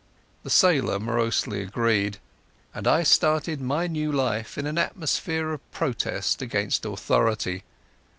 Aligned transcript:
The 0.41 0.49
sailor 0.49 0.97
morosely 0.99 1.61
agreed, 1.61 2.17
and 2.73 2.87
I 2.87 3.03
started 3.03 3.61
my 3.61 3.85
new 3.85 4.11
life 4.11 4.57
in 4.57 4.65
an 4.65 4.79
atmosphere 4.79 5.51
of 5.51 5.71
protest 5.71 6.41
against 6.41 6.85
authority. 6.85 7.61